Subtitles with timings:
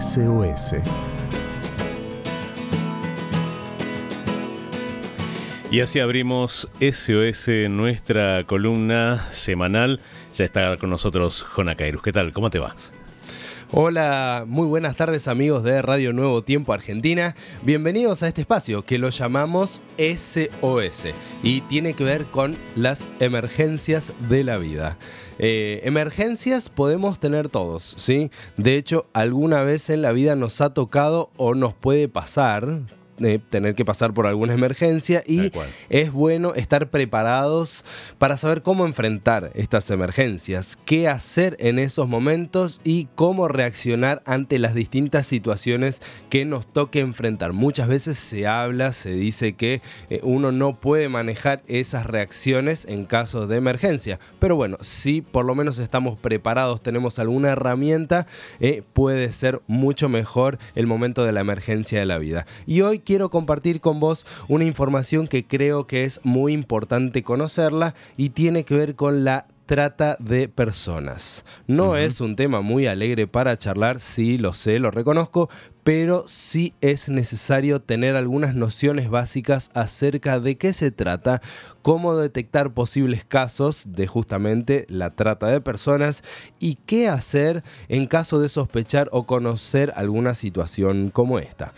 [0.00, 0.74] SOS.
[5.70, 10.00] Y así abrimos SOS, nuestra columna semanal.
[10.36, 12.02] Ya está con nosotros Jona Cairus.
[12.02, 12.32] ¿Qué tal?
[12.32, 12.76] ¿Cómo te va?
[13.76, 17.34] Hola, muy buenas tardes amigos de Radio Nuevo Tiempo Argentina.
[17.62, 21.08] Bienvenidos a este espacio que lo llamamos SOS
[21.42, 24.96] y tiene que ver con las emergencias de la vida.
[25.40, 28.30] Eh, emergencias podemos tener todos, ¿sí?
[28.56, 32.82] De hecho, alguna vez en la vida nos ha tocado o nos puede pasar
[33.16, 35.52] tener que pasar por alguna emergencia y
[35.88, 37.84] es bueno estar preparados
[38.18, 44.58] para saber cómo enfrentar estas emergencias, qué hacer en esos momentos y cómo reaccionar ante
[44.58, 47.52] las distintas situaciones que nos toque enfrentar.
[47.52, 53.04] Muchas veces se habla, se dice que eh, uno no puede manejar esas reacciones en
[53.04, 58.26] casos de emergencia, pero bueno, si por lo menos estamos preparados, tenemos alguna herramienta,
[58.60, 62.46] eh, puede ser mucho mejor el momento de la emergencia de la vida.
[62.66, 67.94] Y hoy quiero compartir con vos una información que creo que es muy importante conocerla
[68.16, 71.44] y tiene que ver con la trata de personas.
[71.66, 75.48] No es un tema muy alegre para charlar, sí, lo sé, lo reconozco,
[75.82, 81.40] pero sí es necesario tener algunas nociones básicas acerca de qué se trata,
[81.82, 86.24] cómo detectar posibles casos de justamente la trata de personas
[86.58, 91.72] y qué hacer en caso de sospechar o conocer alguna situación como esta.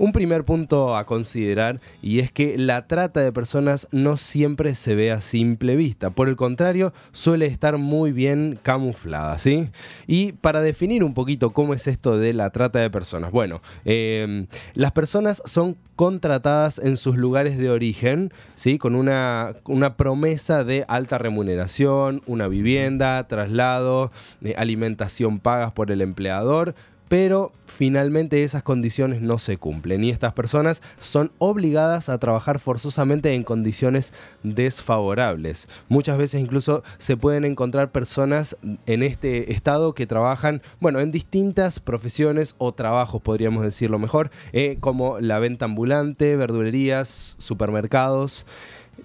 [0.00, 4.94] Un primer punto a considerar y es que la trata de personas no siempre se
[4.94, 9.68] ve a simple vista, por el contrario suele estar muy bien camuflada, ¿sí?
[10.06, 14.46] Y para definir un poquito cómo es esto de la trata de personas, bueno, em,
[14.72, 18.78] las personas son contratadas en sus lugares de origen, ¿sí?
[18.78, 19.52] con una,
[19.98, 24.10] promesa de alta remuneración, una vivienda, traslado,
[24.42, 26.74] eh, alimentación pagas por el empleador,
[27.10, 33.34] pero finalmente esas condiciones no se cumplen y estas personas son obligadas a trabajar forzosamente
[33.34, 34.12] en condiciones
[34.44, 35.68] desfavorables.
[35.88, 38.56] Muchas veces incluso se pueden encontrar personas
[38.86, 44.76] en este estado que trabajan, bueno, en distintas profesiones o trabajos, podríamos decirlo mejor, eh,
[44.78, 48.46] como la venta ambulante, verdulerías, supermercados.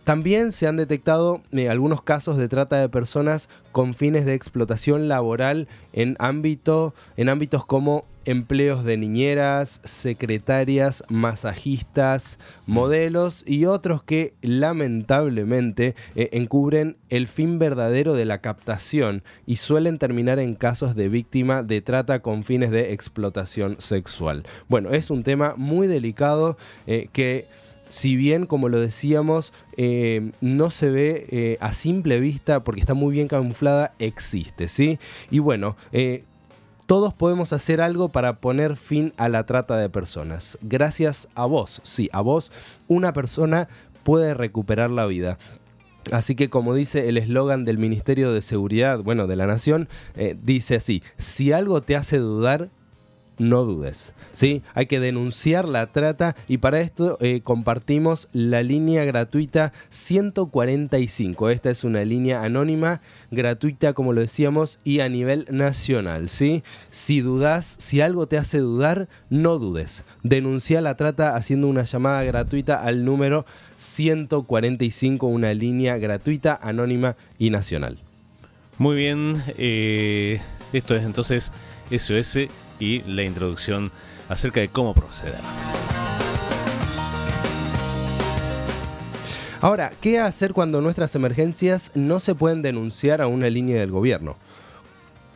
[0.04, 5.08] También se han detectado eh, algunos casos de trata de personas con fines de explotación
[5.08, 14.34] laboral en, ámbito, en ámbitos como empleos de niñeras, secretarias, masajistas, modelos y otros que
[14.42, 21.08] lamentablemente eh, encubren el fin verdadero de la captación y suelen terminar en casos de
[21.08, 24.44] víctima de trata con fines de explotación sexual.
[24.68, 26.58] Bueno, es un tema muy delicado
[26.88, 27.46] eh, que
[27.88, 32.94] si bien, como lo decíamos, eh, no se ve eh, a simple vista porque está
[32.94, 35.00] muy bien camuflada, existe, ¿sí?
[35.30, 36.24] Y bueno, eh,
[36.88, 40.58] todos podemos hacer algo para poner fin a la trata de personas.
[40.62, 42.52] Gracias a vos, sí, a vos,
[42.88, 43.68] una persona
[44.04, 45.38] puede recuperar la vida.
[46.12, 49.90] Así que como dice el eslogan del Ministerio de Seguridad, bueno, de la Nación,
[50.44, 52.70] dice así, si algo te hace dudar,
[53.38, 54.14] no dudes.
[54.34, 54.62] ¿sí?
[54.74, 61.50] Hay que denunciar la trata y para esto eh, compartimos la línea gratuita 145.
[61.50, 63.02] Esta es una línea anónima,
[63.32, 66.30] gratuita como lo decíamos y a nivel nacional.
[66.30, 66.64] ¿sí?
[66.90, 70.04] Si dudas, si algo te hace dudar, no dudes.
[70.24, 73.46] Denuncia la trata haciendo una llamada gratuita al número
[73.78, 78.00] 145, una línea gratuita, anónima y nacional.
[78.78, 80.42] Muy bien, eh,
[80.74, 81.52] esto es entonces
[81.90, 82.50] SOS
[82.80, 83.92] y la introducción
[84.30, 85.40] acerca de cómo proceder.
[89.62, 94.38] Ahora, ¿qué hacer cuando nuestras emergencias no se pueden denunciar a una línea del gobierno?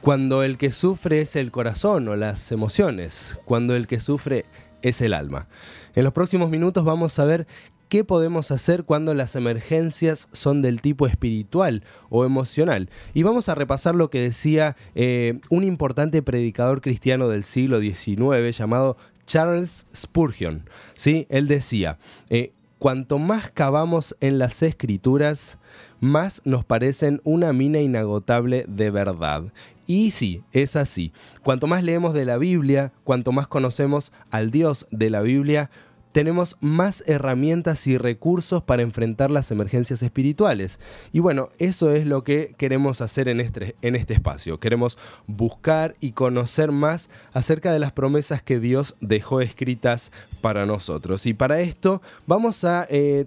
[0.01, 4.45] Cuando el que sufre es el corazón o las emociones, cuando el que sufre
[4.81, 5.47] es el alma.
[5.95, 7.47] En los próximos minutos vamos a ver
[7.89, 12.89] qué podemos hacer cuando las emergencias son del tipo espiritual o emocional.
[13.13, 18.55] Y vamos a repasar lo que decía eh, un importante predicador cristiano del siglo XIX
[18.55, 18.95] llamado
[19.25, 20.69] Charles Spurgeon.
[20.95, 21.25] ¿sí?
[21.29, 21.97] Él decía,
[22.29, 25.57] eh, cuanto más cavamos en las escrituras,
[25.99, 29.51] más nos parecen una mina inagotable de verdad.
[29.87, 31.11] Y sí, es así.
[31.41, 35.71] Cuanto más leemos de la Biblia, cuanto más conocemos al Dios de la Biblia,
[36.19, 40.77] tenemos más herramientas y recursos para enfrentar las emergencias espirituales.
[41.13, 44.59] Y bueno, eso es lo que queremos hacer en este, en este espacio.
[44.59, 50.11] Queremos buscar y conocer más acerca de las promesas que Dios dejó escritas
[50.41, 51.25] para nosotros.
[51.25, 52.85] Y para esto vamos a...
[52.89, 53.25] Eh,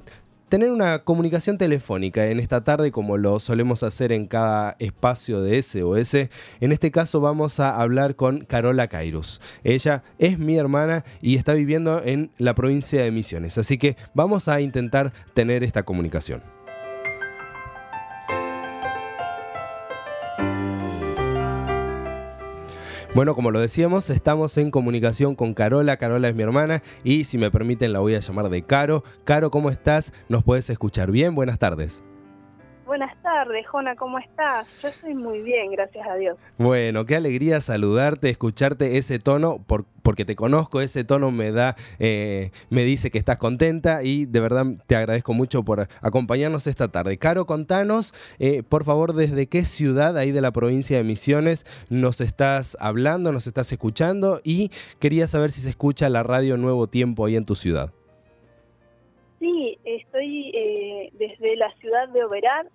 [0.52, 5.62] tener una comunicación telefónica en esta tarde como lo solemos hacer en cada espacio de
[5.62, 6.28] SOS.
[6.60, 9.40] En este caso vamos a hablar con Carola Cairus.
[9.64, 14.46] Ella es mi hermana y está viviendo en la provincia de Misiones, así que vamos
[14.46, 16.43] a intentar tener esta comunicación.
[23.14, 25.99] Bueno, como lo decíamos, estamos en comunicación con Carola.
[25.99, 29.05] Carola es mi hermana y si me permiten la voy a llamar de Caro.
[29.25, 30.14] Caro, ¿cómo estás?
[30.31, 31.35] ¿Nos puedes escuchar bien?
[31.35, 32.03] Buenas tardes.
[32.92, 34.66] Buenas tardes, Jona, ¿cómo estás?
[34.82, 36.36] Yo estoy muy bien, gracias a Dios.
[36.58, 39.64] Bueno, qué alegría saludarte, escucharte ese tono,
[40.02, 44.40] porque te conozco, ese tono me da, eh, me dice que estás contenta y de
[44.40, 47.16] verdad te agradezco mucho por acompañarnos esta tarde.
[47.16, 52.20] Caro, contanos, eh, por favor, desde qué ciudad ahí de la provincia de Misiones nos
[52.20, 57.24] estás hablando, nos estás escuchando y quería saber si se escucha la radio Nuevo Tiempo
[57.24, 57.90] ahí en tu ciudad.
[59.38, 62.66] Sí, estoy eh, desde la ciudad de Oberá,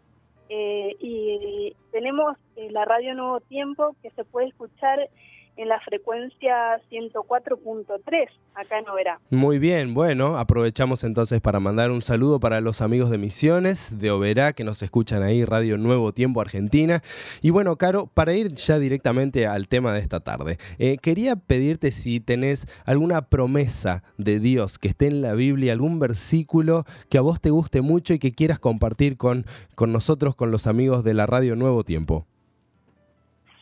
[0.50, 5.10] eh, y tenemos eh, la radio Nuevo Tiempo que se puede escuchar
[5.58, 9.20] en la frecuencia 104.3 acá en Oberá.
[9.30, 14.12] Muy bien, bueno, aprovechamos entonces para mandar un saludo para los amigos de Misiones de
[14.12, 17.02] Oberá que nos escuchan ahí, Radio Nuevo Tiempo Argentina.
[17.42, 21.92] Y bueno, Caro, para ir ya directamente al tema de esta tarde, eh, quería pedirte
[21.92, 27.22] si tenés alguna promesa de Dios que esté en la Biblia, algún versículo que a
[27.22, 29.46] vos te guste mucho y que quieras compartir con,
[29.76, 32.26] con nosotros, con los amigos de la Radio Nuevo Tiempo.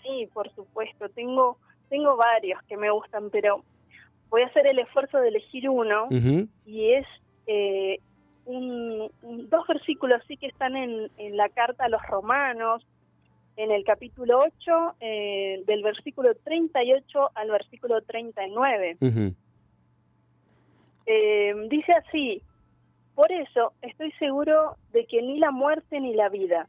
[0.03, 1.09] Sí, por supuesto.
[1.09, 1.57] Tengo
[1.89, 3.63] tengo varios que me gustan, pero
[4.29, 6.07] voy a hacer el esfuerzo de elegir uno.
[6.65, 7.05] Y es
[7.47, 7.99] eh,
[8.45, 12.85] dos versículos sí que están en, la carta a los romanos,
[13.57, 18.97] en el capítulo 8, eh, del versículo 38 al versículo 39.
[21.07, 22.41] Eh, dice así,
[23.13, 26.67] por eso estoy seguro de que ni la muerte ni la vida,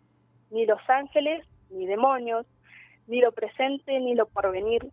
[0.51, 2.47] ni los ángeles, ni demonios,
[3.07, 4.87] ni lo presente ni lo porvenir,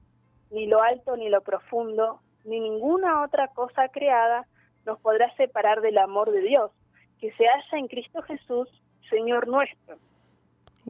[0.53, 4.45] ni lo alto ni lo profundo, ni ninguna otra cosa creada
[4.85, 6.71] nos podrá separar del amor de Dios,
[7.19, 8.69] que se halla en Cristo Jesús,
[9.09, 9.97] Señor nuestro.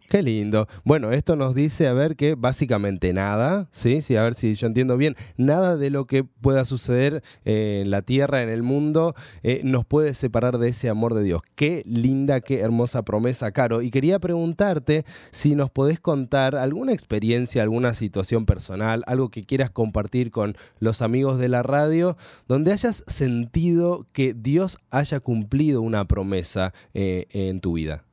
[0.10, 0.68] Qué lindo.
[0.84, 4.02] Bueno, esto nos dice, a ver, que básicamente nada, ¿sí?
[4.02, 7.92] Sí, a ver si yo entiendo bien, nada de lo que pueda suceder eh, en
[7.92, 11.42] la tierra, en el mundo, eh, nos puede separar de ese amor de Dios.
[11.56, 13.82] Qué linda, qué hermosa promesa, Caro.
[13.82, 19.70] Y quería preguntarte si nos podés contar alguna experiencia, alguna situación personal, algo que quieras
[19.70, 22.18] compartir con los amigos de la radio,
[22.48, 28.06] donde hayas sentido que Dios haya cumplido una promesa eh, en tu vida.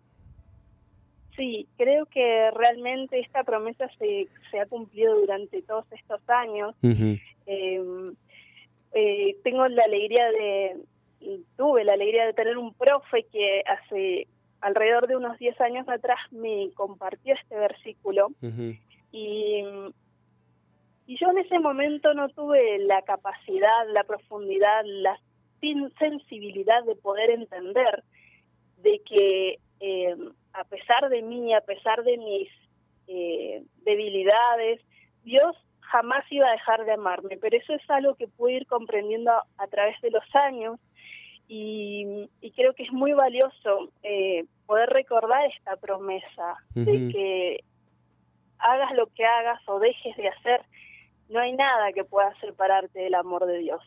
[1.40, 6.74] Sí, creo que realmente esta promesa se, se ha cumplido durante todos estos años.
[6.82, 8.14] Em,
[8.92, 10.76] eh, tengo la alegría de,
[11.56, 14.26] tuve la alegría de tener un profe que hace
[14.60, 18.28] alrededor de unos 10 años atrás me compartió este versículo.
[19.10, 19.64] Y,
[21.06, 25.18] y yo en ese momento no tuve la capacidad, la profundidad, la
[25.98, 28.04] sensibilidad de poder entender
[28.82, 30.16] de que eh,
[30.52, 32.48] a pesar de mí, a pesar de mis
[33.06, 34.80] eh, debilidades,
[35.24, 39.32] Dios jamás iba a dejar de amarme, pero eso es algo que pude ir comprendiendo
[39.32, 40.78] a, través de los años
[41.48, 47.64] y, creo que es muy valioso eh, poder recordar esta promesa de que
[48.58, 50.62] hagas lo que hagas o dejes de hacer,
[51.28, 53.82] no hay nada que pueda separarte del amor de Dios.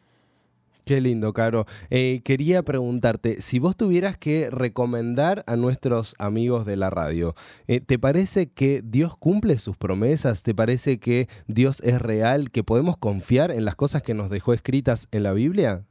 [0.86, 1.66] Qué lindo, Caro.
[1.90, 7.36] Eh, quería preguntarte, si vos tuvieras que recomendar a nuestros amigos de la radio,
[7.68, 10.44] eh, ¿te parece que Dios cumple sus promesas?
[10.44, 14.52] ¿Te parece que Dios es real, que podemos confiar en las cosas que nos dejó
[14.52, 15.84] escritas en la Biblia?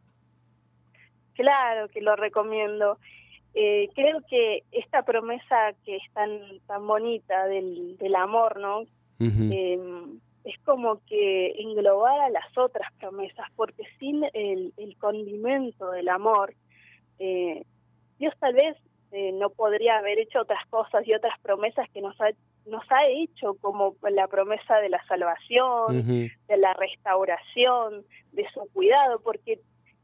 [1.37, 2.99] Claro que lo recomiendo.
[3.55, 6.31] Eh, creo que esta promesa que es tan,
[6.67, 8.85] tan bonita del, del amor, ¿no?
[10.45, 16.55] Es como que englobar a las otras promesas, porque sin el, condimento del amor,
[17.19, 17.65] eh,
[18.19, 18.77] Dios tal vez
[19.13, 22.31] eh, no podría haber hecho otras cosas y otras promesas que nos ha,
[22.67, 29.21] nos ha hecho, como la promesa de la salvación, de la restauración, de su cuidado,
[29.21, 29.61] porque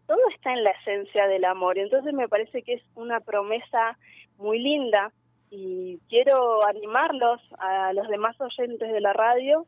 [0.07, 1.79] todo está en la esencia del amor.
[1.79, 3.99] Entonces me parece que es una promesa
[4.37, 5.13] muy linda
[5.51, 9.67] y quiero animarlos a los demás oyentes de la radio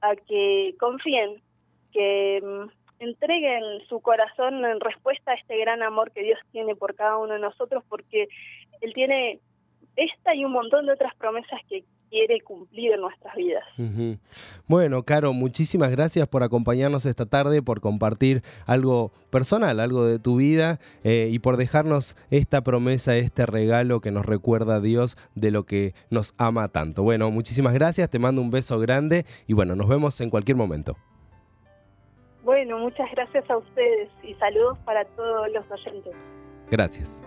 [0.00, 1.42] a que confíen,
[1.92, 6.94] que mm, entreguen su corazón en respuesta a este gran amor que Dios tiene por
[6.94, 8.28] cada uno de nosotros, porque
[8.80, 9.40] Él tiene
[9.96, 13.64] esta y un montón de otras promesas que quiere cumplir en nuestras vidas.
[14.66, 20.36] Bueno, Caro, muchísimas gracias por acompañarnos esta tarde, por compartir algo personal, algo de tu
[20.36, 25.50] vida eh, y por dejarnos esta promesa, este regalo que nos recuerda a Dios de
[25.50, 27.02] lo que nos ama tanto.
[27.02, 30.96] Bueno, muchísimas gracias, te mando un beso grande y bueno, nos vemos en cualquier momento.
[32.42, 36.14] Bueno, muchas gracias a ustedes y saludos para todos los oyentes.
[36.70, 37.24] Gracias.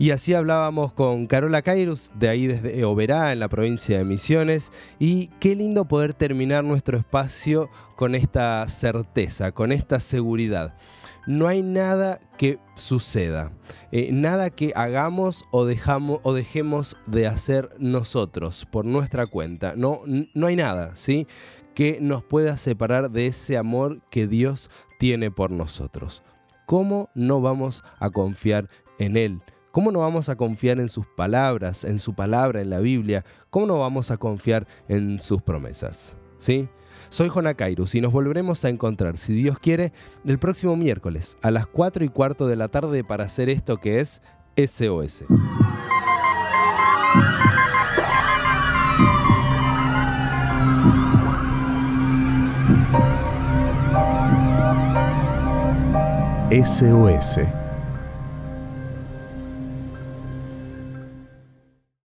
[0.00, 4.70] Y así hablábamos con Carola Cairus, de ahí desde Oberá, en la provincia de Misiones.
[5.00, 10.76] Y qué lindo poder terminar nuestro espacio con esta certeza, con esta seguridad.
[11.26, 13.50] No hay nada que suceda,
[13.90, 19.74] eh, nada que hagamos o, dejamos, o dejemos de hacer nosotros por nuestra cuenta.
[19.76, 21.26] No, no hay nada, ¿sí?
[21.74, 26.22] Que nos pueda separar de ese amor que Dios tiene por nosotros.
[26.66, 28.68] ¿Cómo no vamos a confiar
[29.00, 29.42] en Él?
[29.78, 33.24] ¿Cómo no vamos a confiar en sus palabras, en su palabra, en la Biblia?
[33.48, 36.16] ¿Cómo no vamos a confiar en sus promesas?
[36.40, 36.68] ¿Sí?
[37.10, 39.92] Soy Jona Kairus y nos volveremos a encontrar, si Dios quiere,
[40.24, 44.00] el próximo miércoles a las 4 y cuarto de la tarde para hacer esto que
[44.00, 44.20] es
[44.56, 45.22] SOS.
[56.66, 57.67] SOS